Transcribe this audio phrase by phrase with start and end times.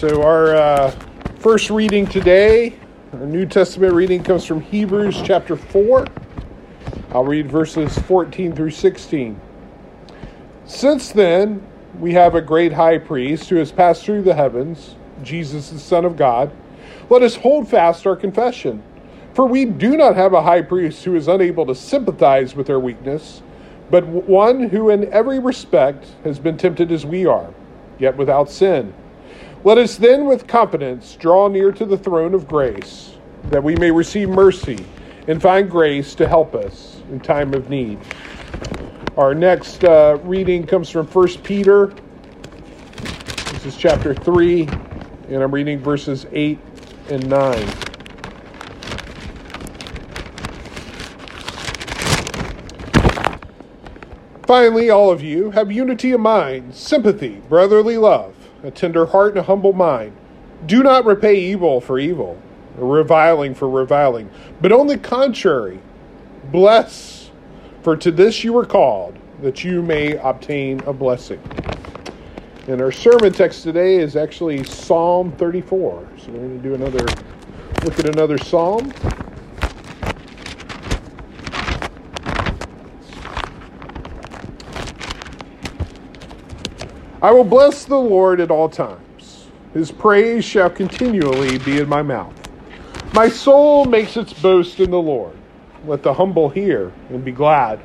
[0.00, 0.90] So, our uh,
[1.40, 2.74] first reading today,
[3.12, 6.06] our New Testament reading comes from Hebrews chapter 4.
[7.10, 9.38] I'll read verses 14 through 16.
[10.64, 11.62] Since then,
[11.98, 16.06] we have a great high priest who has passed through the heavens, Jesus, the Son
[16.06, 16.50] of God.
[17.10, 18.82] Let us hold fast our confession.
[19.34, 22.80] For we do not have a high priest who is unable to sympathize with our
[22.80, 23.42] weakness,
[23.90, 27.52] but one who in every respect has been tempted as we are,
[27.98, 28.94] yet without sin.
[29.62, 33.18] Let us then with confidence draw near to the throne of grace,
[33.50, 34.86] that we may receive mercy
[35.28, 37.98] and find grace to help us in time of need.
[39.18, 41.92] Our next uh, reading comes from 1 Peter.
[43.52, 44.62] This is chapter 3,
[45.28, 46.58] and I'm reading verses 8
[47.10, 47.68] and 9.
[54.46, 59.38] Finally, all of you have unity of mind, sympathy, brotherly love a tender heart, and
[59.38, 60.16] a humble mind.
[60.66, 62.40] Do not repay evil for evil,
[62.78, 64.30] or reviling for reviling,
[64.60, 65.80] but on the contrary,
[66.50, 67.30] bless,
[67.82, 71.40] for to this you were called, that you may obtain a blessing.
[72.68, 76.08] And our sermon text today is actually Psalm 34.
[76.18, 77.04] So we're going to do another
[77.84, 78.92] look at another psalm.
[87.22, 89.48] I will bless the Lord at all times.
[89.74, 92.32] His praise shall continually be in my mouth.
[93.12, 95.36] My soul makes its boast in the Lord.
[95.84, 97.78] Let the humble hear and be glad.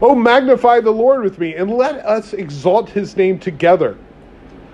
[0.00, 3.98] Oh, magnify the Lord with me, and let us exalt his name together.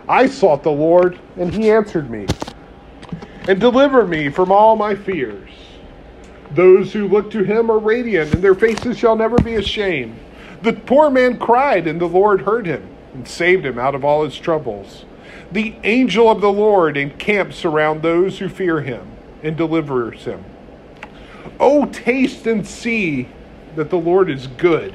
[0.07, 2.27] I sought the Lord, and he answered me,
[3.48, 5.48] and delivered me from all my fears.
[6.51, 10.19] Those who look to him are radiant, and their faces shall never be ashamed.
[10.61, 14.25] The poor man cried, and the Lord heard him and saved him out of all
[14.25, 15.05] his troubles.
[15.51, 19.07] The angel of the Lord encamps around those who fear him
[19.43, 20.45] and delivers him.
[21.61, 23.29] Oh, taste and see
[23.77, 24.95] that the Lord is good.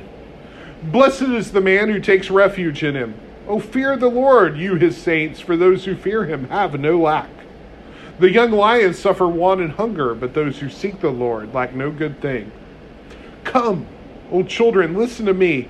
[0.84, 3.16] Blessed is the man who takes refuge in him.
[3.48, 7.30] Oh, fear the Lord, you his saints, for those who fear him have no lack.
[8.20, 11.92] The young lions suffer want and hunger, but those who seek the Lord lack no
[11.92, 12.52] good thing.
[13.44, 13.86] Come,
[14.32, 15.70] O children, listen to me.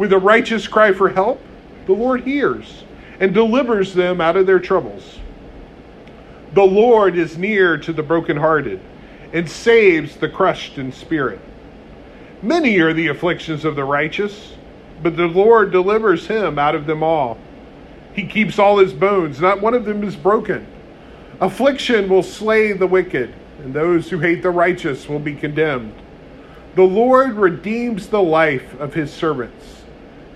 [0.00, 1.42] With a righteous cry for help,
[1.84, 2.84] the Lord hears
[3.20, 5.18] and delivers them out of their troubles.
[6.54, 8.80] The Lord is near to the brokenhearted
[9.34, 11.38] and saves the crushed in spirit.
[12.40, 14.54] Many are the afflictions of the righteous,
[15.02, 17.36] but the Lord delivers him out of them all.
[18.14, 20.66] He keeps all his bones, not one of them is broken.
[21.42, 25.92] Affliction will slay the wicked, and those who hate the righteous will be condemned.
[26.74, 29.59] The Lord redeems the life of his servants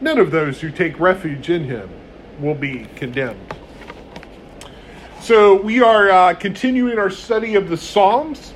[0.00, 1.88] None of those who take refuge in him
[2.40, 3.54] will be condemned.
[5.20, 8.52] So, we are uh, continuing our study of the Psalms.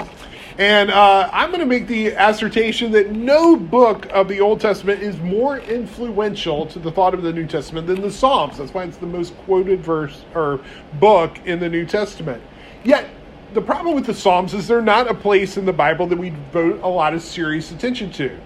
[0.58, 5.00] And uh, I'm going to make the assertion that no book of the Old Testament
[5.00, 8.58] is more influential to the thought of the New Testament than the Psalms.
[8.58, 10.60] That's why it's the most quoted verse or
[10.94, 12.42] book in the New Testament.
[12.82, 13.08] Yet,
[13.54, 16.30] the problem with the Psalms is they're not a place in the Bible that we
[16.30, 18.36] devote a lot of serious attention to.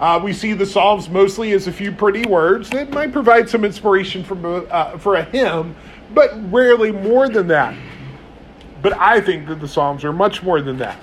[0.00, 3.64] Uh, we see the Psalms mostly as a few pretty words that might provide some
[3.64, 4.36] inspiration for,
[4.72, 5.76] uh, for a hymn,
[6.12, 7.76] but rarely more than that.
[8.82, 10.98] But I think that the Psalms are much more than that.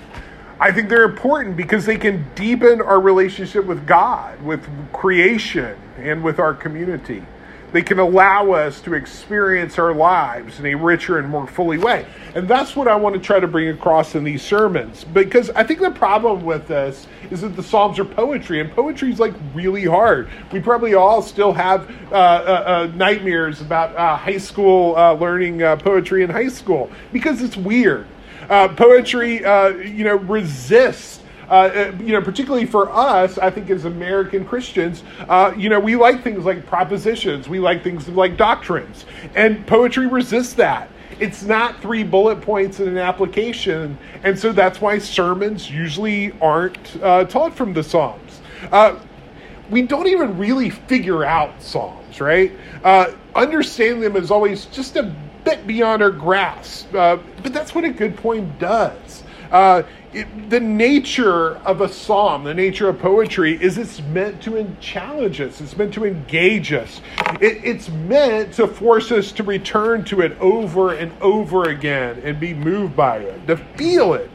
[0.59, 6.23] I think they're important because they can deepen our relationship with God, with creation, and
[6.23, 7.23] with our community.
[7.71, 12.05] They can allow us to experience our lives in a richer and more fully way.
[12.35, 15.05] And that's what I want to try to bring across in these sermons.
[15.05, 19.11] Because I think the problem with this is that the Psalms are poetry, and poetry
[19.11, 20.29] is like really hard.
[20.51, 25.63] We probably all still have uh, uh, uh, nightmares about uh, high school uh, learning
[25.63, 28.05] uh, poetry in high school because it's weird.
[28.49, 31.20] poetry, you know, resists
[31.51, 35.81] uh, uh, you know, particularly for us, I think as American Christians, uh, you know,
[35.81, 39.05] we like things like propositions, we like things like doctrines,
[39.35, 40.89] and poetry resists that.
[41.19, 46.97] It's not three bullet points in an application, and so that's why sermons usually aren't
[47.03, 48.39] uh, taught from the Psalms.
[48.71, 48.97] Uh,
[49.69, 52.53] we don't even really figure out Psalms, right?
[52.81, 55.13] Uh, understanding them is always just a
[55.43, 56.95] bit beyond our grasp.
[56.95, 59.23] Uh, but that's what a good poem does.
[59.51, 59.83] Uh,
[60.13, 65.41] it, the nature of a psalm, the nature of poetry, is it's meant to challenge
[65.41, 65.59] us.
[65.59, 67.01] It's meant to engage us.
[67.41, 72.39] It, it's meant to force us to return to it over and over again and
[72.39, 74.29] be moved by it, to feel it,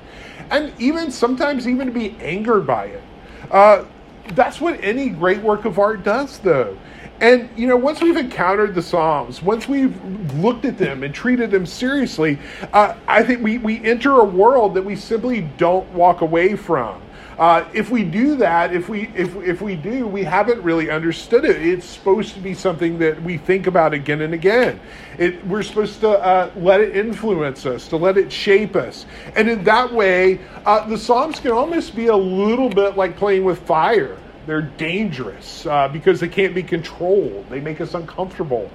[0.50, 3.02] and even sometimes even to be angered by it.
[3.50, 3.84] Uh,
[4.32, 6.76] that's what any great work of art does, though.
[7.20, 9.96] And, you know, once we've encountered the Psalms, once we've
[10.34, 12.38] looked at them and treated them seriously,
[12.72, 17.00] uh, I think we, we enter a world that we simply don't walk away from.
[17.38, 21.44] Uh, if we do that, if we if if we do, we haven't really understood
[21.44, 21.62] it.
[21.62, 24.80] It's supposed to be something that we think about again and again.
[25.18, 29.04] It, we're supposed to uh, let it influence us, to let it shape us,
[29.34, 33.44] and in that way, uh, the Psalms can almost be a little bit like playing
[33.44, 34.16] with fire.
[34.46, 37.46] They're dangerous uh, because they can't be controlled.
[37.50, 38.70] They make us uncomfortable.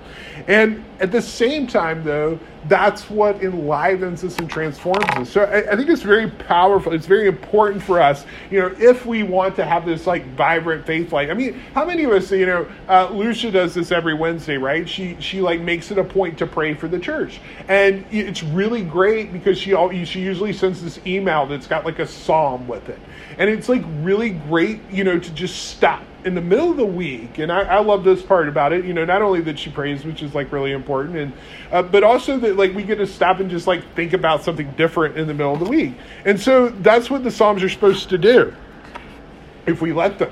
[0.48, 5.30] And at the same time, though, that's what enlivens us and transforms us.
[5.30, 6.94] So I, I, think it's very powerful.
[6.94, 10.86] It's very important for us, you know, if we want to have this like vibrant
[10.86, 11.30] faith life.
[11.30, 14.88] I mean, how many of us, you know, uh, Lucia does this every Wednesday, right?
[14.88, 18.84] She she like makes it a point to pray for the church, and it's really
[18.84, 22.90] great because she all she usually sends this email that's got like a psalm with
[22.90, 23.00] it,
[23.38, 26.86] and it's like really great, you know, to just stop in the middle of the
[26.86, 28.86] week, and I, I, love this part about it.
[28.86, 31.34] You know, not only that she prays, which is like really important, and
[31.72, 34.72] uh, but also that like we get to stop and just like think about something
[34.74, 35.94] different in the middle of the week.
[36.26, 38.54] And so that's what the Psalms are supposed to do,
[39.66, 40.32] if we let them.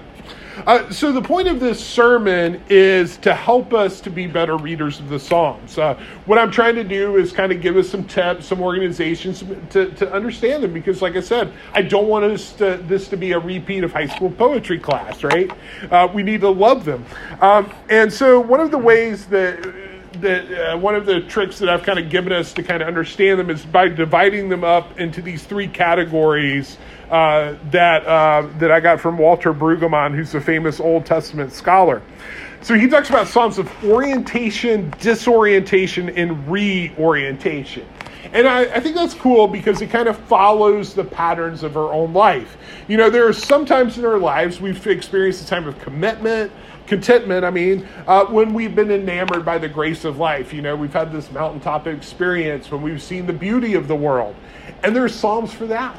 [0.66, 5.00] Uh, so the point of this sermon is to help us to be better readers
[5.00, 5.78] of the Psalms.
[5.78, 9.44] Uh, what I'm trying to do is kind of give us some tips, some organizations
[9.70, 13.18] to, to understand them, because, like I said, I don't want us to, this to
[13.18, 15.52] be a repeat of high school poetry class, right?
[15.90, 17.06] Uh, we need to love them.
[17.42, 21.70] Um, and so one of the ways that that uh, one of the tricks that
[21.70, 25.00] I've kind of given us to kind of understand them is by dividing them up
[25.00, 26.78] into these three categories
[27.10, 32.02] uh, that uh, that I got from Walter Brueggemann, who's a famous Old Testament scholar.
[32.62, 37.88] So he talks about Psalms of orientation, disorientation, and reorientation.
[38.34, 41.92] And I, I, think that's cool because it kind of follows the patterns of our
[41.92, 42.58] own life.
[42.88, 46.52] You know, there are sometimes in our lives we've experienced a time of commitment,
[46.90, 50.52] contentment, I mean, uh, when we've been enamored by the grace of life.
[50.52, 54.36] You know, we've had this mountaintop experience when we've seen the beauty of the world.
[54.84, 55.96] And there's Psalms for that.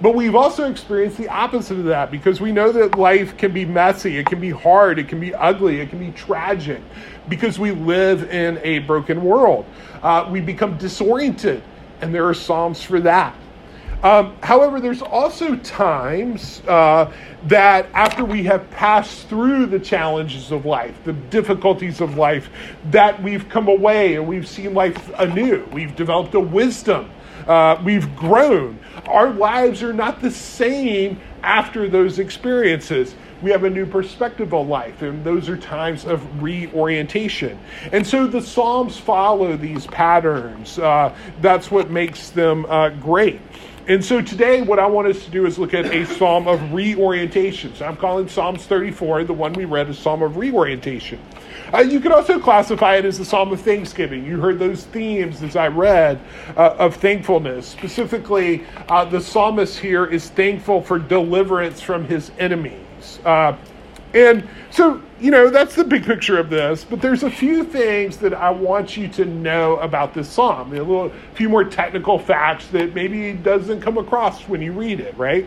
[0.00, 3.64] But we've also experienced the opposite of that because we know that life can be
[3.64, 6.80] messy, it can be hard, it can be ugly, it can be tragic
[7.28, 9.66] because we live in a broken world.
[10.00, 11.64] Uh, we become disoriented,
[12.00, 13.34] and there are Psalms for that.
[14.02, 17.12] Um, however, there's also times uh,
[17.44, 22.48] that after we have passed through the challenges of life, the difficulties of life,
[22.90, 25.66] that we've come away and we've seen life anew.
[25.72, 27.10] We've developed a wisdom.
[27.46, 28.78] Uh, we've grown.
[29.06, 33.14] Our lives are not the same after those experiences.
[33.40, 37.58] We have a new perspective on life, and those are times of reorientation.
[37.92, 40.78] And so the Psalms follow these patterns.
[40.78, 43.40] Uh, that's what makes them uh, great.
[43.88, 46.60] And so today, what I want us to do is look at a psalm of
[46.74, 47.74] reorientation.
[47.74, 51.18] So I'm calling Psalms 34, the one we read, a psalm of reorientation.
[51.72, 54.26] Uh, you could also classify it as a psalm of thanksgiving.
[54.26, 56.20] You heard those themes as I read
[56.54, 57.66] uh, of thankfulness.
[57.66, 63.20] Specifically, uh, the psalmist here is thankful for deliverance from his enemies.
[64.18, 68.16] And so, you know, that's the big picture of this, but there's a few things
[68.16, 70.72] that I want you to know about this psalm.
[70.72, 75.16] A little few more technical facts that maybe doesn't come across when you read it,
[75.16, 75.46] right?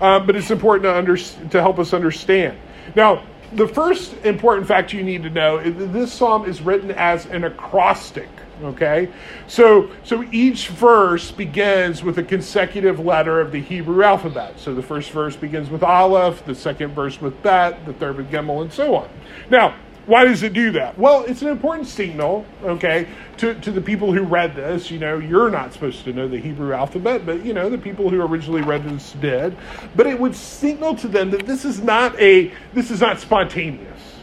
[0.00, 2.58] Um, but it's important to, under, to help us understand.
[2.96, 6.90] Now, the first important fact you need to know is that this psalm is written
[6.90, 8.28] as an acrostic
[8.64, 9.08] okay?
[9.46, 14.58] So so each verse begins with a consecutive letter of the hebrew alphabet.
[14.58, 18.30] So the first verse begins with aleph the second verse with bet the third with
[18.30, 19.08] gimel and so on.
[19.50, 19.74] Now
[20.06, 20.98] why does it do that?
[20.98, 23.06] Well it's an important signal okay
[23.38, 24.90] to, to the people who read this.
[24.90, 28.10] You know you're not supposed to know the hebrew alphabet but you know the people
[28.10, 29.56] who originally read this did.
[29.96, 34.19] But it would signal to them that this is not a this is not spontaneous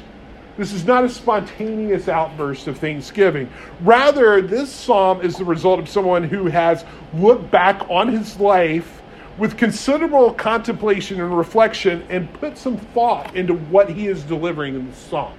[0.57, 3.49] this is not a spontaneous outburst of thanksgiving.
[3.81, 6.83] Rather, this psalm is the result of someone who has
[7.13, 9.01] looked back on his life
[9.37, 14.89] with considerable contemplation and reflection and put some thought into what he is delivering in
[14.89, 15.33] the psalm.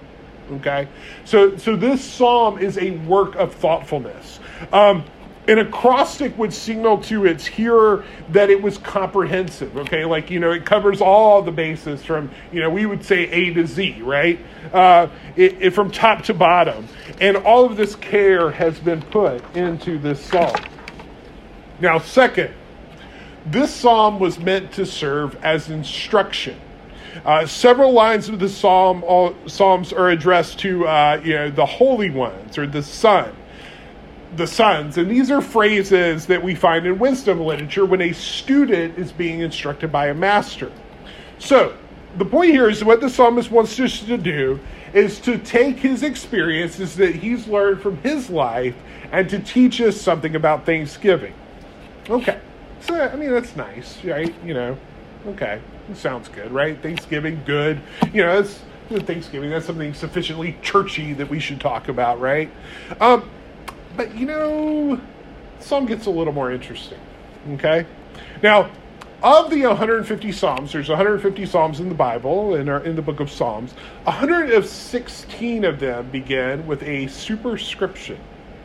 [0.53, 0.89] Okay?
[1.25, 4.39] So, so this psalm is a work of thoughtfulness.
[4.73, 5.05] Um,
[5.49, 10.05] an acrostic would signal to its hearer that it was comprehensive okay?
[10.05, 13.53] Like you know it covers all the bases from you know we would say a
[13.55, 14.39] to z right?
[14.73, 16.87] Uh, it, it, from top to bottom.
[17.21, 20.55] And all of this care has been put into this psalm.
[21.81, 22.55] Now second
[23.47, 26.61] this psalm was meant to serve as instruction.
[27.25, 31.65] Uh, several lines of the psalm all, psalms are addressed to uh, you know the
[31.65, 33.35] holy ones or the son
[34.37, 34.99] the sons.
[34.99, 39.41] And these are phrases that we find in wisdom literature when a student is being
[39.41, 40.71] instructed by a master.
[41.39, 41.77] So,
[42.17, 44.59] the point here is what the psalmist wants us to do
[44.93, 48.75] is to take his experiences that he's learned from his life
[49.13, 51.35] and to teach us something about Thanksgiving.
[52.09, 52.41] Okay.
[52.81, 54.35] So, I mean, that's nice, right?
[54.45, 54.79] You know,
[55.27, 55.61] okay.
[55.95, 56.81] sounds good, right?
[56.81, 57.81] Thanksgiving, good.
[58.13, 58.61] You know, that's
[59.05, 59.51] Thanksgiving.
[59.51, 62.51] That's something sufficiently churchy that we should talk about, right?
[63.01, 63.29] Um,
[63.99, 64.99] but you know,
[65.59, 67.01] some gets a little more interesting.
[67.55, 67.85] Okay?
[68.43, 68.71] Now,
[69.25, 73.19] of the 150 Psalms, there's 150 Psalms in the Bible, in, our, in the book
[73.19, 73.73] of Psalms.
[74.05, 78.21] 116 of them begin with a superscription.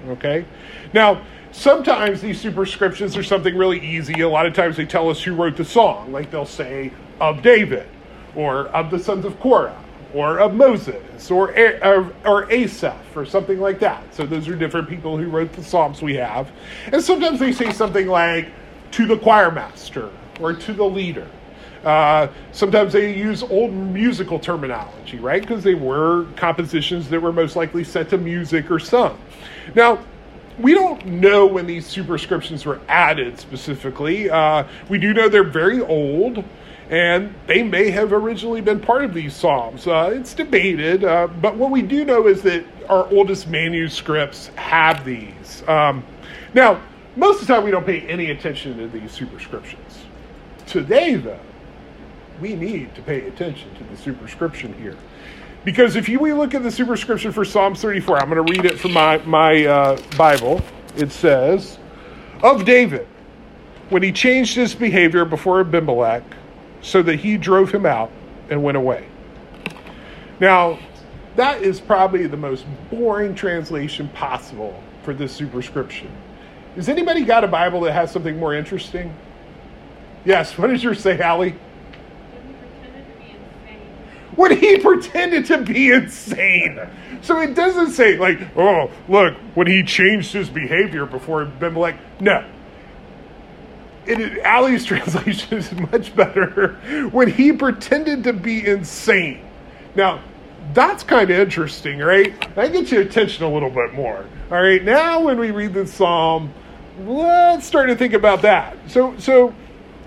[0.09, 0.45] Okay?
[0.93, 4.21] Now, sometimes these superscriptions are something really easy.
[4.21, 6.11] A lot of times they tell us who wrote the song.
[6.11, 7.87] Like they'll say, of David,
[8.35, 13.59] or of the sons of Korah, or of Moses or, or, or Asaph or something
[13.59, 14.13] like that.
[14.13, 16.51] So those are different people who wrote the Psalms we have.
[16.91, 18.49] And sometimes they say something like
[18.91, 21.27] to the choir master or to the leader.
[21.83, 25.41] Uh, sometimes they use old musical terminology, right?
[25.41, 29.19] Because they were compositions that were most likely set to music or sung.
[29.75, 29.99] Now,
[30.59, 34.29] we don't know when these superscriptions were added specifically.
[34.29, 36.45] Uh, we do know they're very old
[36.89, 39.87] and they may have originally been part of these psalms.
[39.87, 45.05] Uh, it's debated, uh, but what we do know is that our oldest manuscripts have
[45.05, 45.63] these.
[45.67, 46.03] Um,
[46.53, 46.81] now,
[47.15, 50.03] most of the time we don't pay any attention to these superscriptions.
[50.65, 51.39] Today, though,
[52.41, 54.97] we need to pay attention to the superscription here.
[55.63, 58.65] Because if you, we look at the superscription for Psalm 34, I'm going to read
[58.65, 60.61] it from my, my uh, Bible.
[60.97, 61.77] It says,
[62.41, 63.07] Of David,
[63.89, 66.23] when he changed his behavior before Abimelech,
[66.83, 68.11] so that he drove him out
[68.49, 69.07] and went away.
[70.39, 70.77] Now,
[71.35, 76.11] that is probably the most boring translation possible for this superscription.
[76.75, 79.15] Has anybody got a Bible that has something more interesting?
[80.25, 81.55] Yes, what does yours say, Allie?
[84.35, 86.79] When he pretended to be insane.
[87.21, 91.95] So it doesn't say, like, oh, look, when he changed his behavior before Abimelech.
[92.19, 92.43] No,
[94.05, 96.73] it, Allie's translation is much better
[97.11, 99.41] when he pretended to be insane.
[99.95, 100.21] Now,
[100.73, 102.33] that's kind of interesting, right?
[102.55, 104.25] That gets your attention a little bit more.
[104.51, 106.53] All right, now when we read the psalm,
[107.05, 108.77] let's start to think about that.
[108.87, 109.53] So, so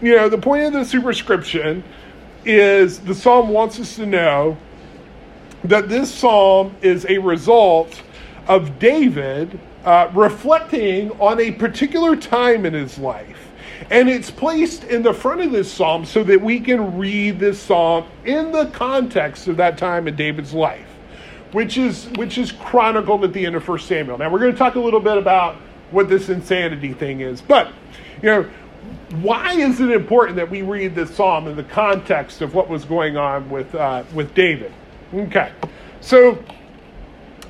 [0.00, 1.83] you know, the point of the superscription
[2.45, 4.57] is the psalm wants us to know
[5.65, 8.03] that this psalm is a result
[8.47, 13.37] of David uh, reflecting on a particular time in his life
[13.90, 17.61] and it's placed in the front of this psalm so that we can read this
[17.61, 20.87] psalm in the context of that time in David's life,
[21.52, 24.18] which is which is chronicled at the end of 1 Samuel.
[24.18, 25.56] Now we're going to talk a little bit about
[25.90, 27.73] what this insanity thing is, but
[28.23, 28.50] you know,
[29.21, 32.85] why is it important that we read this psalm in the context of what was
[32.85, 34.73] going on with uh, with David?
[35.14, 35.52] Okay,
[36.00, 36.42] so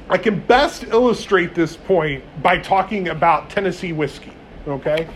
[0.08, 4.35] I can best illustrate this point by talking about Tennessee whiskey.
[4.66, 5.08] Okay,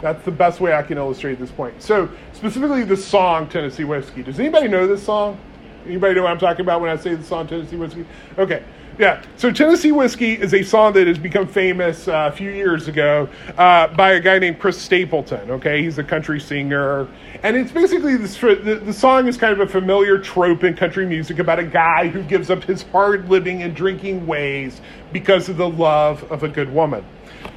[0.00, 1.82] that's the best way I can illustrate this point.
[1.82, 4.22] So, specifically the song Tennessee Whiskey.
[4.22, 5.38] Does anybody know this song?
[5.84, 8.06] Anybody know what I'm talking about when I say the song Tennessee Whiskey?
[8.38, 8.64] Okay.
[8.96, 12.86] Yeah, so Tennessee Whiskey is a song that has become famous uh, a few years
[12.86, 15.50] ago uh, by a guy named Chris Stapleton.
[15.50, 17.08] Okay, he's a country singer,
[17.42, 18.16] and it's basically.
[18.16, 22.06] The, the song is kind of a familiar trope in country music about a guy
[22.06, 24.80] who gives up his hard living and drinking ways
[25.12, 27.04] because of the love of a good woman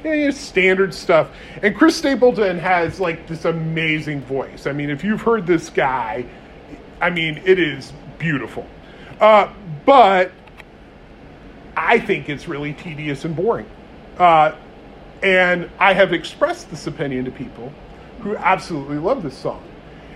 [0.04, 1.30] you know, standard stuff.
[1.62, 4.66] And Chris Stapleton has like this amazing voice.
[4.66, 6.26] I mean, if you've heard this guy,
[7.00, 8.66] I mean, it is beautiful.
[9.20, 9.52] Uh,
[9.84, 10.32] but
[11.76, 13.66] I think it's really tedious and boring.
[14.18, 14.54] Uh,
[15.22, 17.72] and I have expressed this opinion to people
[18.20, 19.62] who absolutely love this song.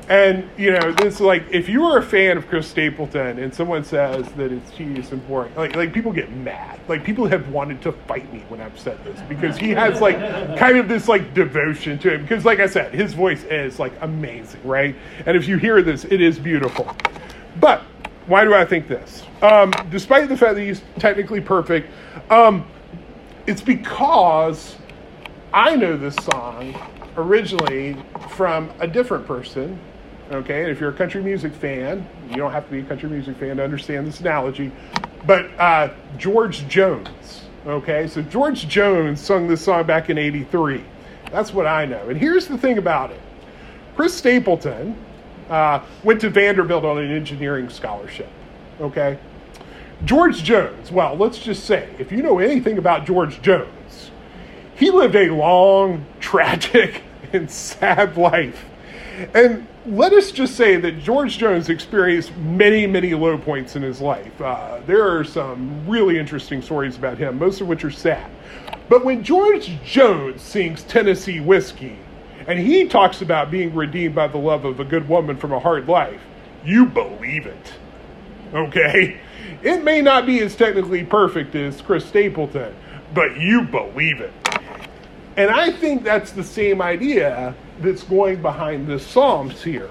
[0.09, 3.85] And you know, this like if you are a fan of Chris Stapleton and someone
[3.85, 6.81] says that it's tedious and boring, like like people get mad.
[6.89, 10.19] Like people have wanted to fight me when I've said this because he has like
[10.59, 12.23] kind of this like devotion to him.
[12.23, 14.95] Because like I said, his voice is like amazing, right?
[15.25, 16.95] And if you hear this, it is beautiful.
[17.61, 17.83] But
[18.27, 19.23] why do I think this?
[19.41, 21.91] Um, despite the fact that he's technically perfect,
[22.31, 22.67] um,
[23.47, 24.77] it's because
[25.53, 26.75] I know this song
[27.17, 27.97] originally
[28.31, 29.79] from a different person.
[30.33, 33.07] Okay, and if you're a country music fan, you don't have to be a country
[33.07, 34.73] music fan to understand this analogy.
[35.27, 37.43] But uh, George Jones.
[37.67, 40.83] Okay, so George Jones sung this song back in '83.
[41.31, 42.09] That's what I know.
[42.09, 43.21] And here's the thing about it
[43.95, 44.97] Chris Stapleton
[45.51, 48.29] uh, went to Vanderbilt on an engineering scholarship.
[48.81, 49.19] Okay?
[50.07, 54.11] George Jones, well, let's just say, if you know anything about George Jones,
[54.77, 57.03] he lived a long, tragic,
[57.35, 58.65] and sad life.
[59.35, 64.01] And let us just say that George Jones experienced many, many low points in his
[64.01, 64.41] life.
[64.41, 68.31] Uh, there are some really interesting stories about him, most of which are sad.
[68.89, 71.99] But when George Jones sings Tennessee Whiskey,
[72.47, 75.59] and he talks about being redeemed by the love of a good woman from a
[75.59, 76.21] hard life,
[76.65, 77.73] you believe it.
[78.53, 79.21] Okay?
[79.63, 82.75] It may not be as technically perfect as Chris Stapleton,
[83.15, 84.33] but you believe it.
[85.37, 89.91] And I think that's the same idea that's going behind the Psalms here.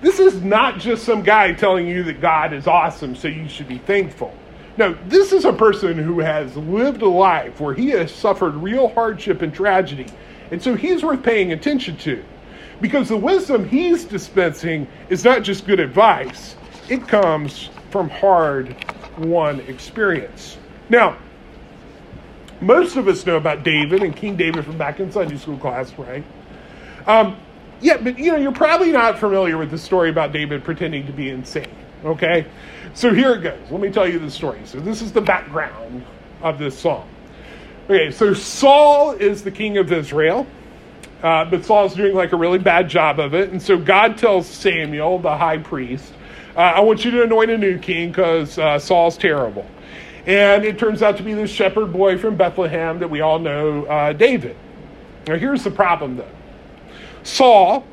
[0.00, 3.68] This is not just some guy telling you that God is awesome, so you should
[3.68, 4.32] be thankful.
[4.76, 8.88] No, this is a person who has lived a life where he has suffered real
[8.88, 10.06] hardship and tragedy.
[10.52, 12.24] And so he's worth paying attention to.
[12.80, 16.54] Because the wisdom he's dispensing is not just good advice,
[16.88, 18.76] it comes from hard
[19.18, 20.56] won experience.
[20.88, 21.18] Now,
[22.60, 25.92] most of us know about David and King David from back in Sunday school class,
[25.98, 26.24] right?
[27.08, 27.38] Um,
[27.80, 31.12] yeah, but you know, you're probably not familiar with the story about David pretending to
[31.12, 31.74] be insane.
[32.04, 32.46] Okay?
[32.94, 33.58] So here it goes.
[33.70, 34.60] Let me tell you the story.
[34.64, 36.04] So this is the background
[36.42, 37.08] of this song.
[37.84, 40.46] Okay, so Saul is the king of Israel,
[41.22, 43.50] uh, but Saul's doing like a really bad job of it.
[43.50, 46.12] And so God tells Samuel, the high priest,
[46.54, 49.64] uh, I want you to anoint a new king because uh, Saul's terrible.
[50.26, 53.86] And it turns out to be this shepherd boy from Bethlehem that we all know,
[53.86, 54.56] uh, David.
[55.26, 56.28] Now, here's the problem though
[57.22, 57.84] Saul,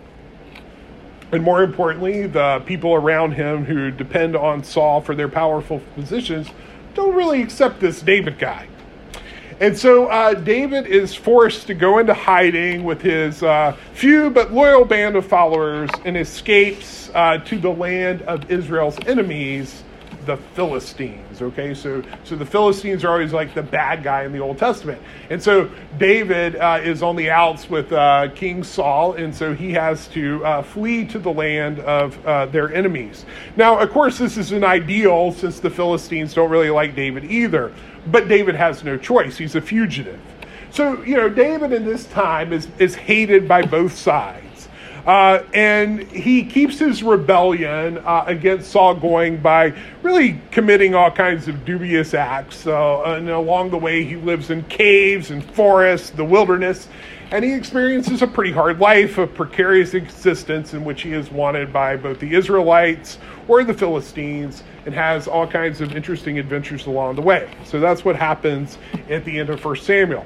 [1.32, 6.48] and more importantly, the people around him who depend on Saul for their powerful positions,
[6.94, 8.68] don't really accept this David guy.
[9.60, 14.52] And so uh, David is forced to go into hiding with his uh, few but
[14.52, 19.85] loyal band of followers and escapes uh, to the land of Israel's enemies
[20.26, 21.42] the Philistines.
[21.42, 25.02] Okay, so so the Philistines are always like the bad guy in the Old Testament,
[25.30, 29.72] and so David uh, is on the outs with uh, King Saul, and so he
[29.74, 33.26] has to uh, flee to the land of uh, their enemies.
[33.56, 37.74] Now, of course, this is an ideal since the Philistines don't really like David either,
[38.08, 40.20] but David has no choice; he's a fugitive.
[40.72, 44.55] So you know, David in this time is is hated by both sides.
[45.06, 51.48] Uh, and he keeps his rebellion uh, against Saul going by really committing all kinds
[51.48, 52.66] of dubious acts.
[52.66, 56.88] Uh, and along the way, he lives in caves and forests, the wilderness,
[57.32, 61.72] and he experiences a pretty hard life, a precarious existence in which he is wanted
[61.72, 67.16] by both the Israelites or the Philistines and has all kinds of interesting adventures along
[67.16, 67.50] the way.
[67.64, 68.78] So that's what happens
[69.10, 70.26] at the end of 1 Samuel.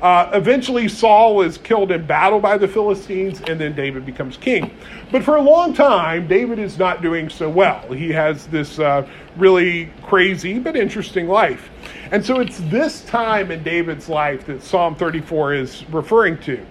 [0.00, 4.76] Uh, eventually, Saul is killed in battle by the Philistines, and then David becomes king.
[5.10, 7.80] But for a long time, David is not doing so well.
[7.92, 11.70] He has this uh, really crazy but interesting life.
[12.10, 16.64] And so it's this time in David's life that Psalm 34 is referring to.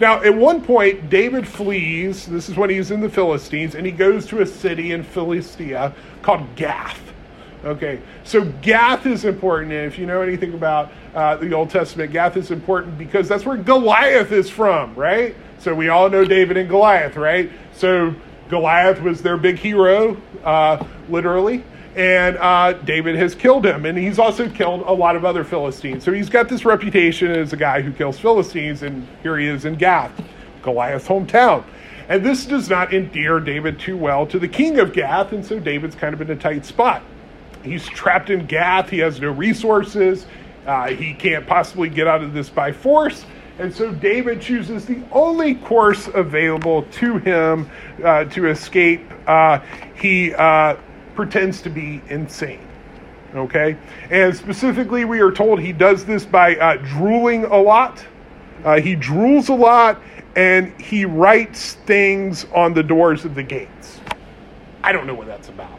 [0.00, 2.26] Now, at one point, David flees.
[2.26, 5.94] This is when he's in the Philistines, and he goes to a city in Philistia
[6.22, 7.03] called Gath.
[7.64, 9.72] Okay, so Gath is important.
[9.72, 13.46] And if you know anything about uh, the Old Testament, Gath is important because that's
[13.46, 15.34] where Goliath is from, right?
[15.60, 17.50] So we all know David and Goliath, right?
[17.72, 18.14] So
[18.50, 21.64] Goliath was their big hero, uh, literally,
[21.96, 23.86] and uh, David has killed him.
[23.86, 26.04] And he's also killed a lot of other Philistines.
[26.04, 29.64] So he's got this reputation as a guy who kills Philistines, and here he is
[29.64, 30.12] in Gath,
[30.60, 31.64] Goliath's hometown.
[32.10, 35.58] And this does not endear David too well to the king of Gath, and so
[35.58, 37.02] David's kind of in a tight spot
[37.64, 38.90] he's trapped in Gath.
[38.90, 40.26] He has no resources.
[40.66, 43.24] Uh, he can't possibly get out of this by force.
[43.58, 47.70] And so David chooses the only course available to him
[48.02, 49.02] uh, to escape.
[49.26, 49.60] Uh,
[49.94, 50.76] he uh,
[51.14, 52.66] pretends to be insane.
[53.34, 53.76] Okay?
[54.10, 58.04] And specifically, we are told he does this by uh, drooling a lot.
[58.64, 60.00] Uh, he drools a lot
[60.36, 64.00] and he writes things on the doors of the gates.
[64.82, 65.78] I don't know what that's about.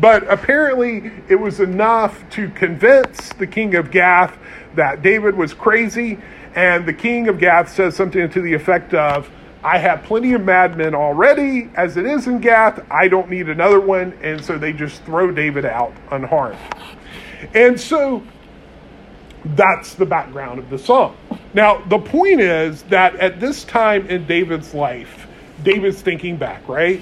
[0.00, 4.36] But apparently, it was enough to convince the king of Gath
[4.74, 6.18] that David was crazy.
[6.54, 9.30] And the king of Gath says something to the effect of,
[9.62, 12.80] I have plenty of madmen already as it is in Gath.
[12.90, 14.16] I don't need another one.
[14.22, 16.58] And so they just throw David out unharmed.
[17.54, 18.22] And so
[19.44, 21.16] that's the background of the song.
[21.54, 25.26] Now, the point is that at this time in David's life,
[25.64, 27.00] David's thinking back, right?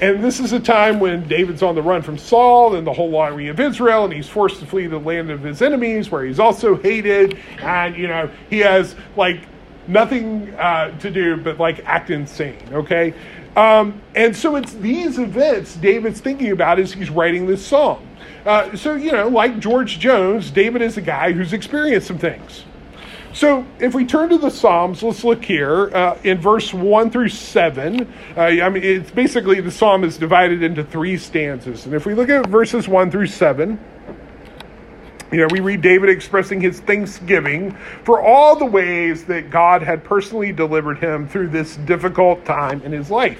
[0.00, 3.16] And this is a time when David's on the run from Saul and the whole
[3.16, 6.24] army of Israel, and he's forced to flee to the land of his enemies, where
[6.24, 9.40] he's also hated, and you know he has like
[9.88, 12.58] nothing uh, to do but like act insane.
[12.72, 13.14] Okay,
[13.56, 18.06] um, and so it's these events David's thinking about as he's writing this song.
[18.44, 22.64] Uh, so you know, like George Jones, David is a guy who's experienced some things.
[23.36, 27.28] So, if we turn to the Psalms, let's look here uh, in verse 1 through
[27.28, 28.10] 7.
[28.34, 31.84] Uh, I mean, it's basically the psalm is divided into three stanzas.
[31.84, 33.78] And if we look at verses 1 through 7,
[35.30, 40.02] you know, we read David expressing his thanksgiving for all the ways that God had
[40.02, 43.38] personally delivered him through this difficult time in his life.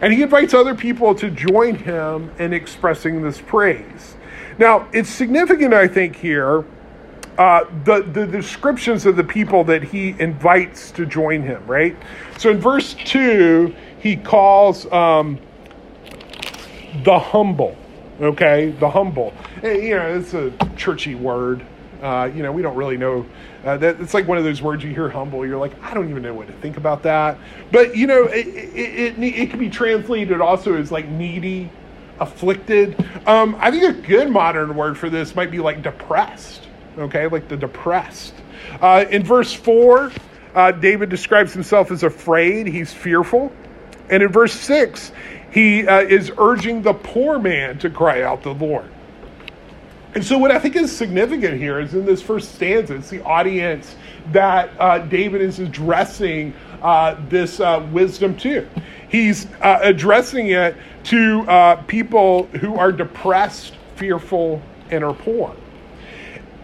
[0.00, 4.14] And he invites other people to join him in expressing this praise.
[4.56, 6.64] Now, it's significant, I think, here
[7.38, 11.96] uh, the, the descriptions of the people that he invites to join him, right?
[12.38, 15.38] So in verse 2, he calls um,
[17.04, 17.76] the humble,
[18.20, 18.70] okay?
[18.70, 19.34] The humble.
[19.62, 21.64] And, you know, it's a churchy word.
[22.02, 23.26] Uh, you know, we don't really know.
[23.64, 25.46] Uh, that it's like one of those words you hear humble.
[25.46, 27.38] You're like, I don't even know what to think about that.
[27.72, 31.70] But you know, it it, it, it can be translated also as like needy,
[32.20, 33.02] afflicted.
[33.26, 36.65] Um, I think a good modern word for this might be like depressed
[36.98, 38.34] okay, like the depressed.
[38.80, 40.12] Uh, in verse 4,
[40.54, 43.52] uh, David describes himself as afraid, he's fearful.
[44.08, 45.12] And in verse 6,
[45.50, 48.90] he uh, is urging the poor man to cry out to the Lord.
[50.14, 53.22] And so, what I think is significant here is in this first stanza, it's the
[53.22, 53.96] audience
[54.32, 58.66] that uh, David is addressing uh, this uh, wisdom to.
[59.08, 65.54] He's addressing it to people who are depressed, fearful, and are poor.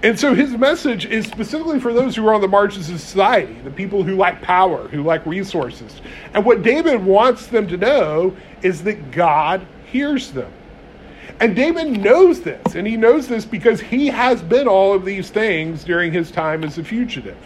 [0.03, 3.55] And so his message is specifically for those who are on the margins of society,
[3.63, 6.01] the people who lack power, who lack resources.
[6.35, 10.53] And what David wants them to know is that God hears them.
[11.39, 15.31] And David knows this, and he knows this because he has been all of these
[15.31, 17.39] things during his time as a fugitive.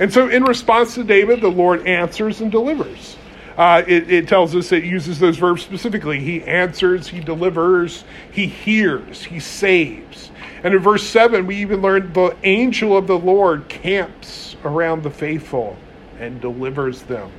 [0.00, 3.16] And so, in response to David, the Lord answers and delivers.
[3.56, 6.18] Uh, it, it, tells us it uses those verbs specifically.
[6.18, 10.32] He answers, he delivers, he hears, he saves.
[10.64, 15.10] And in verse 7, we even learn the angel of the Lord camps around the
[15.10, 15.76] faithful
[16.18, 17.30] and delivers them.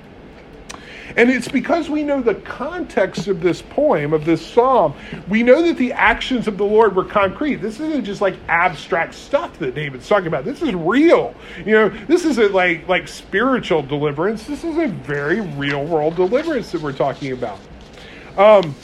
[1.18, 4.94] And it's because we know the context of this poem, of this psalm,
[5.28, 7.58] we know that the actions of the Lord were concrete.
[7.58, 10.46] This isn't just like abstract stuff that David's talking about.
[10.46, 11.34] This is real.
[11.60, 14.46] You know, this isn't like like spiritual deliverance.
[14.46, 17.60] This is a very real world deliverance that we're talking about.
[18.38, 18.76] Um,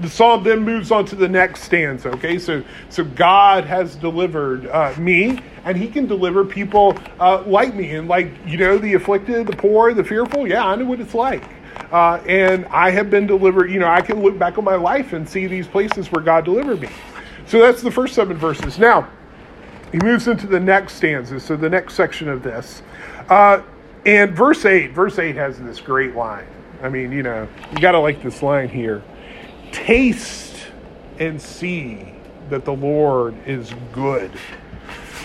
[0.00, 2.08] the psalm then moves on to the next stanza.
[2.10, 7.74] Okay, so so God has delivered uh, me, and He can deliver people uh, like
[7.74, 10.48] me, and like you know, the afflicted, the poor, the fearful.
[10.48, 11.44] Yeah, I know what it's like,
[11.92, 13.70] uh, and I have been delivered.
[13.70, 16.44] You know, I can look back on my life and see these places where God
[16.44, 16.88] delivered me.
[17.46, 18.78] So that's the first seven verses.
[18.78, 19.08] Now
[19.92, 21.38] he moves into the next stanza.
[21.38, 22.82] So the next section of this,
[23.28, 23.62] uh,
[24.04, 24.92] and verse eight.
[24.92, 26.46] Verse eight has this great line.
[26.82, 29.02] I mean, you know, you got to like this line here
[29.74, 30.56] taste
[31.18, 32.14] and see
[32.48, 34.30] that the Lord is good.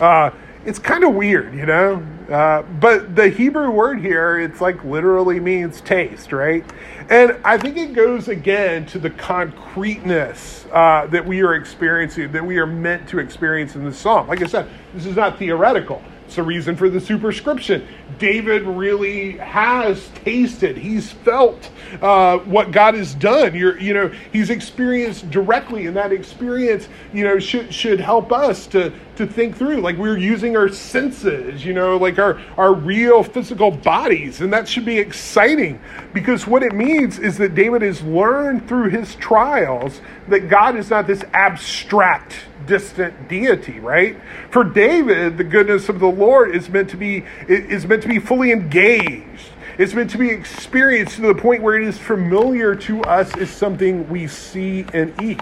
[0.01, 0.31] Uh,
[0.65, 2.03] it's kind of weird, you know?
[2.29, 6.65] Uh, but the Hebrew word here, it's like literally means taste, right?
[7.09, 12.45] And I think it goes again to the concreteness uh, that we are experiencing, that
[12.45, 14.27] we are meant to experience in the psalm.
[14.27, 16.03] Like I said, this is not theoretical.
[16.29, 17.87] It's the reason for the superscription.
[18.19, 21.71] David really has tasted, he's felt
[22.03, 23.55] uh, what God has done.
[23.55, 28.67] You're, you know, he's experienced directly, and that experience, you know, should should help us
[28.67, 29.81] to to think through.
[29.81, 34.67] Like we're using our senses, you know, like our our real physical bodies, and that
[34.67, 35.81] should be exciting
[36.13, 40.91] because what it means is that David has learned through his trials that God is
[40.91, 44.17] not this abstract distant deity, right?
[44.51, 48.19] For David, the goodness of the Lord is meant to be is meant to be
[48.19, 49.49] fully engaged.
[49.77, 53.49] It's meant to be experienced to the point where it is familiar to us as
[53.49, 55.39] something we see and eat.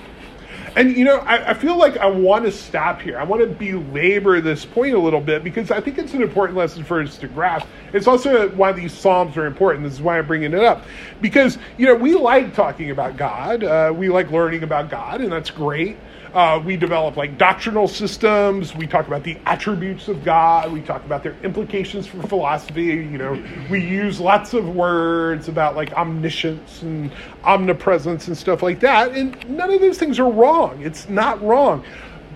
[0.77, 3.17] And you know, I, I, feel like I want to stop here.
[3.17, 6.55] I want to belabor this point a little bit because I think it's an important
[6.55, 7.65] lesson for us to grasp.
[7.93, 9.85] It's also why these psalms are important.
[9.85, 10.83] This is why I'm bringing it up
[11.19, 13.63] because you know we like talking about God.
[13.63, 15.97] Uh, we like learning about God, and that's great.
[16.33, 18.75] Uh, we develop like doctrinal systems.
[18.75, 20.71] We talk about the attributes of God.
[20.71, 22.83] We talk about their implications for philosophy.
[22.83, 27.11] You know, we use lots of words about like omniscience and
[27.43, 29.11] omnipresence and stuff like that.
[29.13, 30.81] And none of those things are wrong.
[30.81, 31.83] It's not wrong.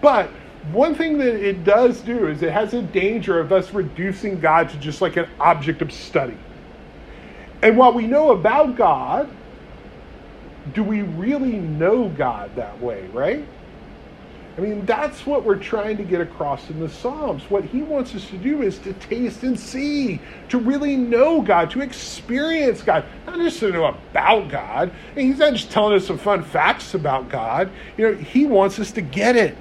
[0.02, 0.30] But
[0.72, 4.70] one thing that it does do is it has a danger of us reducing God
[4.70, 6.38] to just like an object of study.
[7.62, 9.30] And what we know about God,
[10.74, 13.46] do we really know God that way, right?
[14.58, 17.44] I mean, that's what we're trying to get across in the Psalms.
[17.50, 21.72] What he wants us to do is to taste and see, to really know God,
[21.72, 24.92] to experience God, not just to know about God.
[25.16, 27.72] And he's not just telling us some fun facts about God.
[27.98, 29.56] You know, he wants us to get it.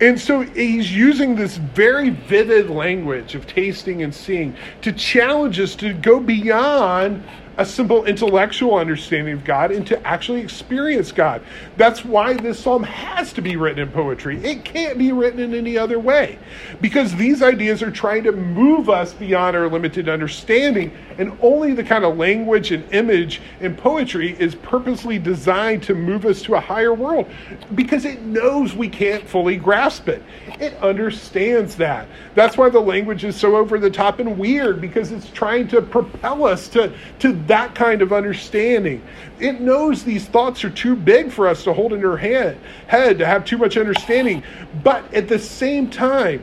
[0.00, 5.76] And so he's using this very vivid language of tasting and seeing to challenge us
[5.76, 7.22] to go beyond
[7.62, 11.42] a simple intellectual understanding of God and to actually experience God.
[11.76, 14.44] That's why this psalm has to be written in poetry.
[14.44, 16.40] It can't be written in any other way
[16.80, 21.84] because these ideas are trying to move us beyond our limited understanding, and only the
[21.84, 26.60] kind of language and image in poetry is purposely designed to move us to a
[26.60, 27.30] higher world
[27.76, 30.22] because it knows we can't fully grasp it.
[30.58, 32.08] It understands that.
[32.34, 35.80] That's why the language is so over the top and weird because it's trying to
[35.80, 39.02] propel us to, to that kind of understanding.
[39.38, 43.18] It knows these thoughts are too big for us to hold in our head, head
[43.18, 44.42] to have too much understanding.
[44.82, 46.42] But at the same time,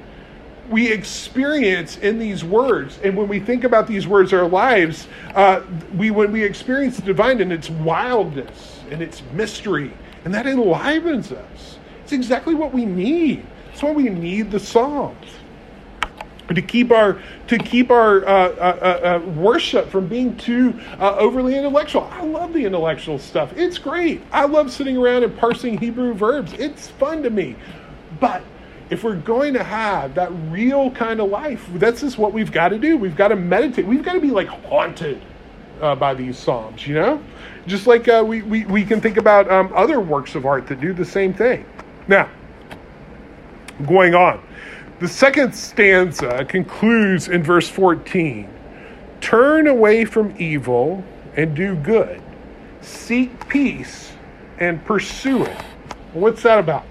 [0.69, 5.61] we experience in these words, and when we think about these words, our lives, uh,
[5.97, 9.91] we when we experience the divine in its wildness and its mystery,
[10.25, 11.79] and that enlivens us.
[12.03, 13.47] It's exactly what we need.
[13.69, 15.38] That's why we need the Psalms
[16.55, 21.55] to keep our to keep our uh, uh, uh, worship from being too uh, overly
[21.55, 22.03] intellectual.
[22.11, 23.53] I love the intellectual stuff.
[23.55, 24.21] It's great.
[24.31, 26.53] I love sitting around and parsing Hebrew verbs.
[26.53, 27.55] It's fun to me.
[28.19, 28.41] But
[28.89, 32.69] if we're going to have that real kind of life, that's just what we've got
[32.69, 32.97] to do.
[32.97, 33.85] We've got to meditate.
[33.85, 35.21] We've got to be like haunted
[35.81, 36.87] uh, by these psalms.
[36.87, 37.23] You know,
[37.67, 40.81] just like uh, we, we we can think about um, other works of art that
[40.81, 41.65] do the same thing.
[42.07, 42.27] Now,
[43.85, 44.43] going on.
[44.99, 48.49] The second stanza concludes in verse 14
[49.21, 51.03] Turn away from evil
[51.37, 52.21] and do good,
[52.81, 54.11] seek peace
[54.59, 55.61] and pursue it.
[56.11, 56.85] What's that about?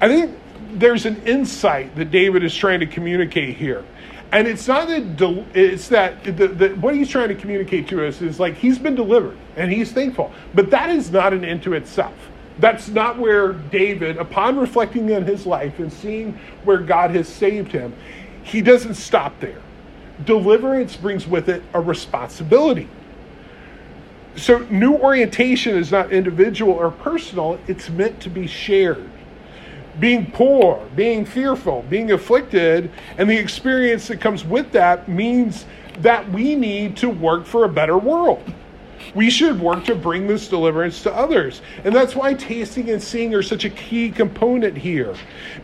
[0.00, 0.34] I think
[0.72, 3.84] there's an insight that David is trying to communicate here.
[4.32, 8.22] And it's not that it's that the, the, what he's trying to communicate to us
[8.22, 10.32] is like he's been delivered and he's thankful.
[10.54, 12.29] But that is not an end to itself.
[12.60, 17.72] That's not where David, upon reflecting on his life and seeing where God has saved
[17.72, 17.94] him,
[18.42, 19.60] he doesn't stop there.
[20.26, 22.88] Deliverance brings with it a responsibility.
[24.36, 29.08] So, new orientation is not individual or personal, it's meant to be shared.
[29.98, 35.64] Being poor, being fearful, being afflicted, and the experience that comes with that means
[35.98, 38.42] that we need to work for a better world
[39.14, 41.62] we should work to bring this deliverance to others.
[41.84, 45.14] And that's why tasting and seeing are such a key component here.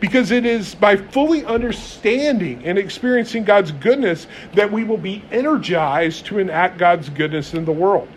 [0.00, 6.26] Because it is by fully understanding and experiencing God's goodness that we will be energized
[6.26, 8.08] to enact God's goodness in the world.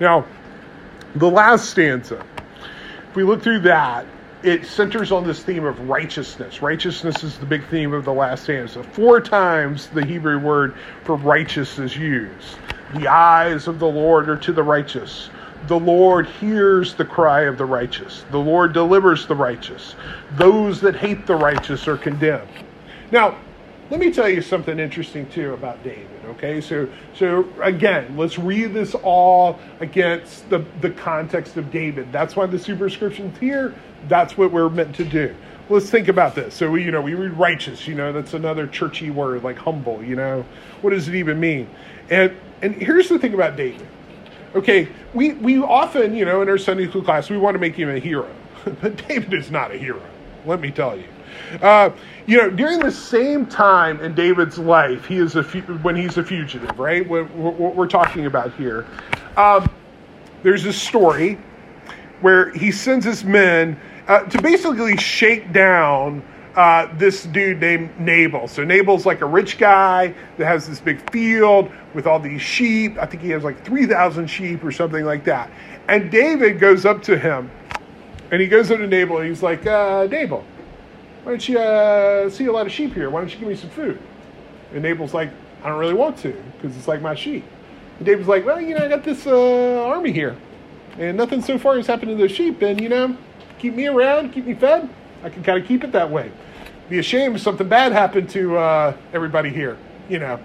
[0.00, 0.26] Now,
[1.14, 2.24] the last stanza,
[3.08, 4.06] if we look through that,
[4.42, 6.62] it centers on this theme of righteousness.
[6.62, 8.84] Righteousness is the big theme of the last stanza.
[8.84, 12.56] Four times the Hebrew word for righteous is used.
[12.94, 15.30] The eyes of the Lord are to the righteous.
[15.66, 18.24] The Lord hears the cry of the righteous.
[18.30, 19.94] The Lord delivers the righteous.
[20.36, 22.48] Those that hate the righteous are condemned.
[23.10, 23.36] Now,
[23.90, 26.06] let me tell you something interesting too about David.
[26.26, 32.12] Okay, so so again, let's read this all against the the context of David.
[32.12, 33.74] That's why the superscription's here.
[34.08, 35.34] That's what we're meant to do.
[35.70, 36.54] Let's think about this.
[36.54, 37.86] So we, you know, we read righteous.
[37.86, 40.02] You know, that's another churchy word like humble.
[40.02, 40.44] You know,
[40.80, 41.68] what does it even mean?
[42.10, 43.86] And and here's the thing about David.
[44.54, 47.74] Okay, we, we often, you know, in our Sunday school class, we want to make
[47.74, 48.34] him a hero.
[48.80, 50.02] but David is not a hero,
[50.46, 51.04] let me tell you.
[51.62, 51.90] Uh,
[52.26, 56.24] you know, during the same time in David's life, he is a when he's a
[56.24, 57.06] fugitive, right?
[57.08, 58.86] What, what we're talking about here.
[59.36, 59.70] Um,
[60.42, 61.38] there's a story
[62.20, 66.22] where he sends his men uh, to basically shake down
[66.58, 68.48] uh, this dude named Nabal.
[68.48, 72.98] So Nabal's like a rich guy that has this big field with all these sheep.
[72.98, 75.52] I think he has like 3,000 sheep or something like that.
[75.86, 77.48] And David goes up to him
[78.32, 80.44] and he goes up to Nabal and he's like, uh, Nabal,
[81.22, 83.08] why don't you uh, see a lot of sheep here?
[83.08, 84.02] Why don't you give me some food?
[84.72, 85.30] And Nabal's like,
[85.62, 87.44] I don't really want to because it's like my sheep.
[87.98, 90.36] And David's like, well, you know, I got this uh, army here
[90.98, 92.62] and nothing so far has happened to those sheep.
[92.62, 93.16] And, you know,
[93.60, 94.88] keep me around, keep me fed.
[95.22, 96.32] I can kind of keep it that way
[96.88, 99.76] be ashamed if something bad happened to uh, everybody here,
[100.08, 100.40] you know.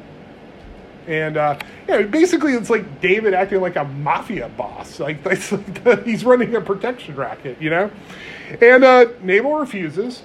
[1.07, 4.99] And uh, yeah, basically, it's like David acting like a mafia boss.
[4.99, 7.91] Like, like he's running a protection racket, you know.
[8.61, 10.23] And uh, Nabal refuses,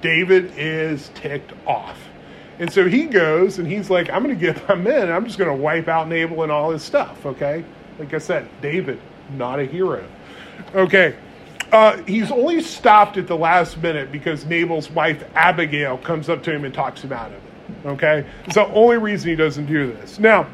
[0.00, 1.98] David is ticked off.
[2.58, 5.10] And so he goes and he's like, I'm going to get my men.
[5.10, 7.24] I'm just going to wipe out Nabal and all his stuff.
[7.24, 7.64] Okay.
[7.98, 9.00] Like I said, David,
[9.36, 10.04] not a hero.
[10.74, 11.16] Okay.
[11.72, 16.52] Uh, he's only stopped at the last minute because Nabal's wife Abigail comes up to
[16.52, 17.86] him and talks him out of it.
[17.86, 18.26] Okay.
[18.44, 20.18] It's the only reason he doesn't do this.
[20.18, 20.46] Now,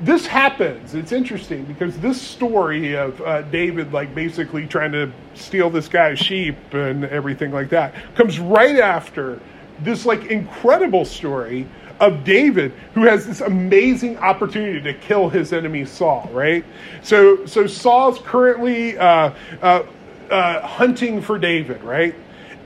[0.00, 0.94] this happens.
[0.94, 6.18] It's interesting because this story of uh, David, like basically trying to steal this guy's
[6.18, 9.40] sheep and everything like that, comes right after
[9.80, 11.66] this like incredible story
[12.00, 16.30] of David who has this amazing opportunity to kill his enemy Saul.
[16.32, 16.64] Right.
[17.02, 19.32] So so Saul's currently uh,
[19.62, 19.82] uh,
[20.30, 21.82] uh hunting for David.
[21.82, 22.14] Right.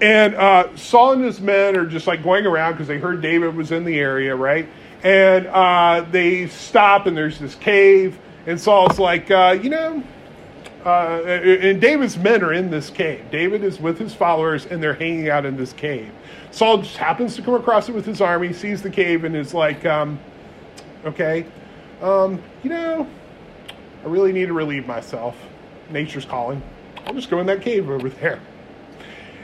[0.01, 3.55] And uh, Saul and his men are just like going around because they heard David
[3.55, 4.67] was in the area, right?
[5.03, 8.19] And uh, they stop, and there's this cave.
[8.47, 10.03] And Saul's like, uh, you know,
[10.85, 13.25] uh, and David's men are in this cave.
[13.31, 16.11] David is with his followers, and they're hanging out in this cave.
[16.51, 19.53] Saul just happens to come across it with his army, sees the cave, and is
[19.53, 20.19] like, um,
[21.05, 21.45] okay,
[22.01, 23.07] um, you know,
[24.05, 25.37] I really need to relieve myself.
[25.91, 26.63] Nature's calling.
[27.05, 28.41] I'll just go in that cave over there.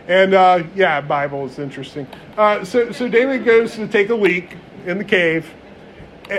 [0.08, 2.06] And uh, yeah, Bible is interesting.
[2.36, 5.52] Uh, so, so David goes to take a leak in the cave.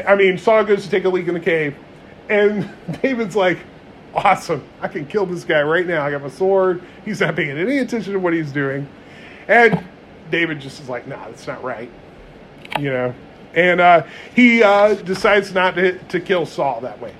[0.08, 1.76] I mean, Saul goes to take a leak in the cave,
[2.30, 2.70] and
[3.02, 3.60] David's like,
[4.18, 4.64] "Awesome!
[4.82, 6.06] I can kill this guy right now.
[6.06, 6.82] I got my sword.
[7.06, 8.88] He's not paying any attention to what he's doing."
[9.48, 9.84] And
[10.32, 11.90] David just is like, "Nah, that's not right,"
[12.80, 13.14] you know.
[13.54, 14.04] And uh,
[14.36, 17.14] he uh, decides not to, to kill Saul that way.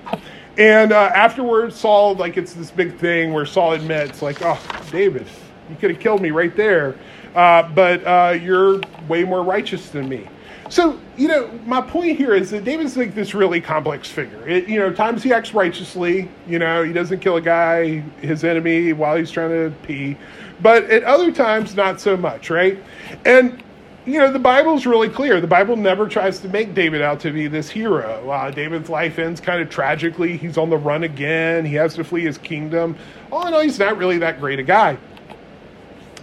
[0.58, 4.60] And uh, afterwards, Saul like it's this big thing where Saul admits, like, "Oh,
[4.92, 5.28] David,
[5.70, 6.96] you could have killed me right there,
[7.36, 10.28] uh, but uh, you're way more righteous than me."
[10.70, 14.48] So, you know, my point here is that David's like this really complex figure.
[14.48, 18.44] It, you know, times he acts righteously, you know, he doesn't kill a guy, his
[18.44, 20.18] enemy, while he's trying to pee.
[20.62, 22.84] But at other times, not so much, right?
[23.24, 23.64] And,
[24.06, 25.40] you know, the Bible's really clear.
[25.40, 28.30] The Bible never tries to make David out to be this hero.
[28.30, 30.36] Uh, David's life ends kind of tragically.
[30.36, 32.98] He's on the run again, he has to flee his kingdom.
[33.32, 34.98] All in all, he's not really that great a guy.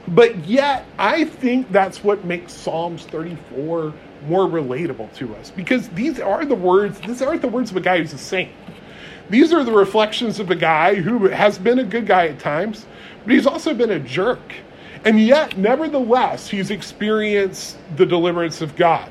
[0.08, 6.20] But yet, I think that's what makes Psalms 34 more relatable to us because these
[6.20, 8.52] are the words, these aren't the words of a guy who's a saint.
[9.30, 12.86] These are the reflections of a guy who has been a good guy at times,
[13.24, 14.54] but he's also been a jerk.
[15.04, 19.10] And yet, nevertheless, he's experienced the deliverance of God.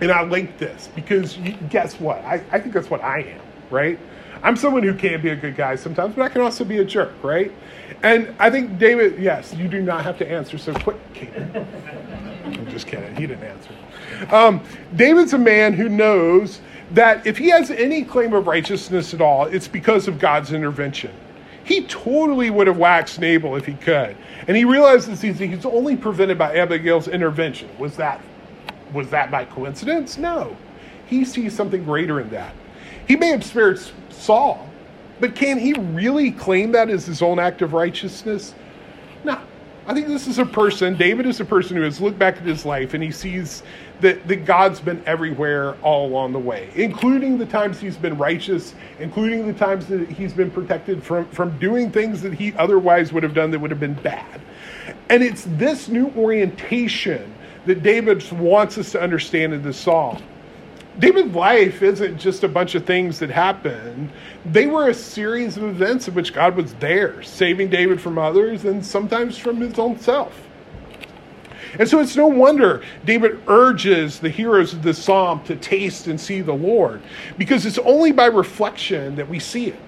[0.00, 1.38] And I like this because
[1.70, 2.18] guess what?
[2.24, 3.98] I, I think that's what I am, right?
[4.42, 6.84] I'm someone who can be a good guy sometimes, but I can also be a
[6.84, 7.52] jerk, right?
[8.02, 11.64] And I think David, yes, you do not have to answer so quick, Caden.
[12.44, 13.14] I'm just kidding.
[13.14, 13.70] He didn't answer.
[14.30, 14.62] Um,
[14.96, 16.60] David's a man who knows
[16.92, 21.12] that if he has any claim of righteousness at all, it's because of God's intervention.
[21.64, 24.16] He totally would have waxed Nabal if he could.
[24.48, 27.68] And he realizes he's, he's only prevented by Abigail's intervention.
[27.78, 28.20] Was that,
[28.92, 30.18] was that by coincidence?
[30.18, 30.56] No.
[31.06, 32.54] He sees something greater in that.
[33.06, 33.80] He may have spared
[34.10, 34.68] Saul,
[35.20, 38.54] but can he really claim that as his own act of righteousness?
[39.84, 42.44] I think this is a person, David is a person who has looked back at
[42.44, 43.64] his life and he sees
[44.00, 48.74] that, that God's been everywhere all along the way, including the times he's been righteous,
[49.00, 53.24] including the times that he's been protected from, from doing things that he otherwise would
[53.24, 54.40] have done that would have been bad.
[55.08, 57.34] And it's this new orientation
[57.66, 60.22] that David wants us to understand in this psalm.
[60.98, 64.10] David's life isn't just a bunch of things that happened.
[64.44, 68.64] They were a series of events in which God was there, saving David from others
[68.64, 70.38] and sometimes from his own self.
[71.78, 76.20] And so it's no wonder David urges the heroes of this psalm to taste and
[76.20, 77.00] see the Lord,
[77.38, 79.80] because it's only by reflection that we see it.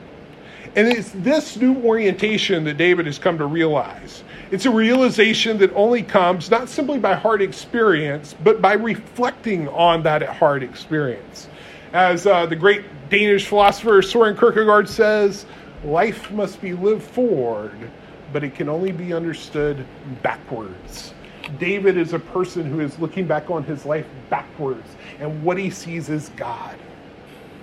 [0.76, 4.24] And it's this new orientation that David has come to realize.
[4.50, 10.02] It's a realization that only comes not simply by hard experience, but by reflecting on
[10.02, 11.48] that hard experience.
[11.92, 15.46] As uh, the great Danish philosopher Soren Kierkegaard says,
[15.82, 17.90] life must be lived forward,
[18.32, 19.86] but it can only be understood
[20.22, 21.14] backwards.
[21.58, 25.70] David is a person who is looking back on his life backwards, and what he
[25.70, 26.76] sees is God.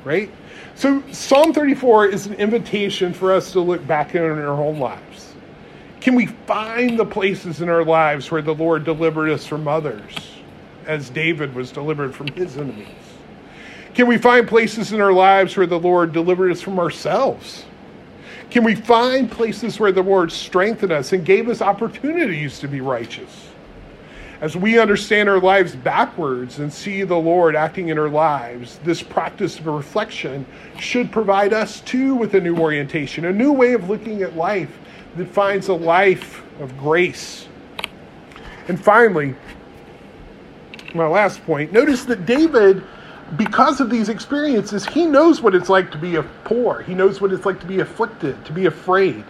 [0.03, 0.31] Right?
[0.73, 5.30] So, Psalm 34 is an invitation for us to look back in our own lives.
[6.01, 10.15] Can we find the places in our lives where the Lord delivered us from others,
[10.87, 12.87] as David was delivered from his enemies?
[13.93, 17.65] Can we find places in our lives where the Lord delivered us from ourselves?
[18.49, 22.81] Can we find places where the Lord strengthened us and gave us opportunities to be
[22.81, 23.49] righteous?
[24.41, 29.03] As we understand our lives backwards and see the Lord acting in our lives, this
[29.03, 30.47] practice of reflection
[30.79, 34.79] should provide us too with a new orientation, a new way of looking at life
[35.15, 37.47] that finds a life of grace.
[38.67, 39.35] And finally,
[40.93, 42.83] my last point notice that David,
[43.37, 47.31] because of these experiences, he knows what it's like to be poor, he knows what
[47.31, 49.23] it's like to be afflicted, to be afraid.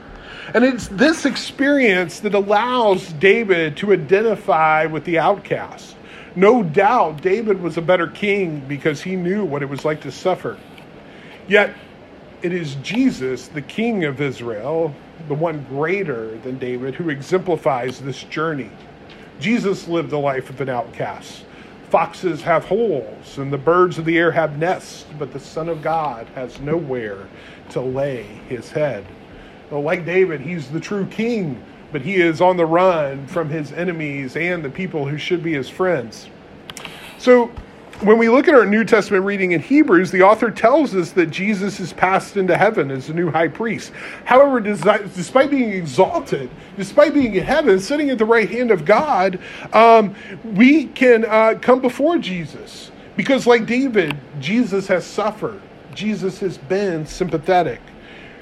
[0.54, 5.96] And it's this experience that allows David to identify with the outcast.
[6.36, 10.12] No doubt David was a better king because he knew what it was like to
[10.12, 10.58] suffer.
[11.48, 11.74] Yet
[12.42, 14.96] it is Jesus, the king of Israel,
[15.28, 18.70] the one greater than David, who exemplifies this journey.
[19.40, 21.46] Jesus lived the life of an outcast.
[21.90, 25.82] Foxes have holes, and the birds of the air have nests, but the Son of
[25.82, 27.28] God has nowhere
[27.70, 29.06] to lay his head.
[29.70, 31.62] Well, like David, he's the true king,
[31.92, 35.54] but he is on the run from his enemies and the people who should be
[35.54, 36.30] his friends.
[37.18, 37.52] So,
[38.02, 41.28] when we look at our New Testament reading in Hebrews, the author tells us that
[41.28, 43.92] Jesus is passed into heaven as the new high priest.
[44.26, 49.40] However, despite being exalted, despite being in heaven, sitting at the right hand of God,
[49.74, 52.92] um, we can uh, come before Jesus.
[53.16, 55.62] Because, like David, Jesus has suffered,
[55.94, 57.82] Jesus has been sympathetic.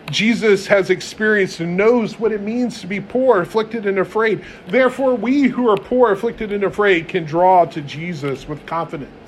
[0.10, 4.43] Jesus has experienced and knows what it means to be poor, afflicted, and afraid.
[4.68, 9.18] Therefore, we who are poor, afflicted, and afraid can draw to Jesus with confidence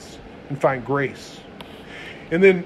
[0.51, 1.39] and find grace.
[2.31, 2.65] And then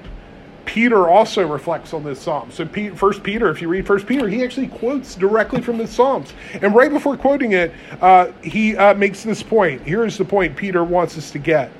[0.65, 2.51] Peter also reflects on this psalm.
[2.51, 2.65] So,
[2.95, 6.33] First Peter, if you read First Peter, he actually quotes directly from the Psalms.
[6.61, 7.71] And right before quoting it,
[8.01, 9.83] uh, he uh, makes this point.
[9.83, 11.71] Here's the point Peter wants us to get.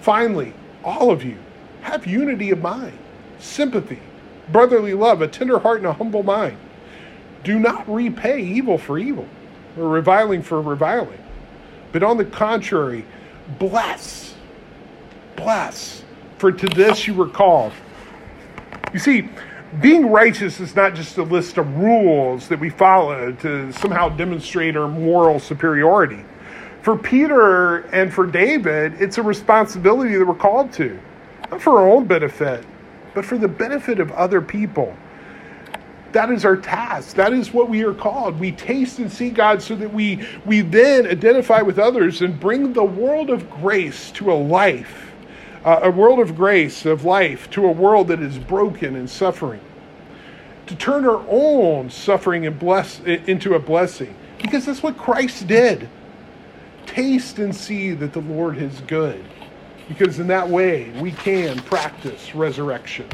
[0.00, 0.52] Finally,
[0.84, 1.38] all of you
[1.80, 2.98] have unity of mind,
[3.38, 4.00] sympathy
[4.52, 6.56] brotherly love, a tender heart, and a humble mind.
[7.44, 9.26] Do not repay evil for evil
[9.78, 11.22] or reviling for reviling,
[11.92, 13.04] but on the contrary,
[13.58, 14.29] bless.
[15.42, 16.04] Bless.
[16.38, 17.72] For to this you were called.
[18.92, 19.28] You see,
[19.80, 24.76] being righteous is not just a list of rules that we follow to somehow demonstrate
[24.76, 26.24] our moral superiority.
[26.82, 30.98] For Peter and for David, it's a responsibility that we're called to,
[31.50, 32.64] not for our own benefit,
[33.14, 34.96] but for the benefit of other people.
[36.12, 37.14] That is our task.
[37.16, 38.40] That is what we are called.
[38.40, 42.72] We taste and see God so that we, we then identify with others and bring
[42.72, 45.09] the world of grace to a life,
[45.64, 49.60] uh, a world of grace, of life, to a world that is broken and suffering.
[50.66, 55.88] To turn our own suffering and bless, into a blessing, because that's what Christ did.
[56.86, 59.24] Taste and see that the Lord is good
[59.90, 63.08] because in that way we can practice resurrection.